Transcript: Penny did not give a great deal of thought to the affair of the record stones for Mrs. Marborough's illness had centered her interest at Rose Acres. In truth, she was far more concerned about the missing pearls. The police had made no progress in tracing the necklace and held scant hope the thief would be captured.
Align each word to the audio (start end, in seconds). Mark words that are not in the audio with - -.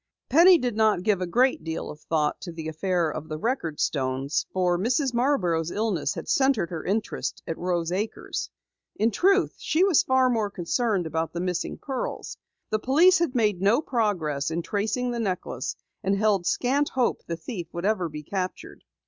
Penny 0.29 0.57
did 0.57 0.75
not 0.75 1.03
give 1.03 1.21
a 1.21 1.27
great 1.27 1.63
deal 1.63 1.91
of 1.91 1.99
thought 1.99 2.41
to 2.41 2.51
the 2.51 2.67
affair 2.67 3.11
of 3.11 3.29
the 3.29 3.37
record 3.37 3.79
stones 3.79 4.47
for 4.51 4.75
Mrs. 4.75 5.13
Marborough's 5.13 5.69
illness 5.69 6.15
had 6.15 6.27
centered 6.27 6.71
her 6.71 6.83
interest 6.83 7.43
at 7.45 7.55
Rose 7.55 7.91
Acres. 7.91 8.49
In 8.95 9.11
truth, 9.11 9.53
she 9.59 9.83
was 9.83 10.01
far 10.01 10.27
more 10.27 10.49
concerned 10.49 11.05
about 11.05 11.33
the 11.33 11.39
missing 11.39 11.77
pearls. 11.77 12.35
The 12.71 12.79
police 12.79 13.19
had 13.19 13.35
made 13.35 13.61
no 13.61 13.79
progress 13.79 14.49
in 14.49 14.63
tracing 14.63 15.11
the 15.11 15.19
necklace 15.19 15.75
and 16.01 16.17
held 16.17 16.47
scant 16.47 16.89
hope 16.89 17.21
the 17.27 17.37
thief 17.37 17.67
would 17.71 17.85
be 18.11 18.23
captured. 18.23 18.83